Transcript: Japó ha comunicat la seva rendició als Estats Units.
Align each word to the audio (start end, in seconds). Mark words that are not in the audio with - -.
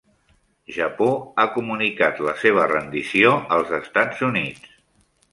Japó 0.75 1.09
ha 1.41 1.43
comunicat 1.57 2.21
la 2.27 2.33
seva 2.43 2.65
rendició 2.71 3.33
als 3.57 3.75
Estats 3.81 4.25
Units. 4.29 4.65